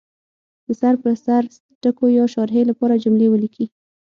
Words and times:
د 0.65 0.67
سر 0.79 0.93
په 1.03 1.09
سر 1.25 1.43
ټکو 1.81 2.05
یا 2.17 2.25
شارحې 2.33 2.63
لپاره 2.69 3.01
جمله 3.03 3.25
ولیکي. 3.29 3.65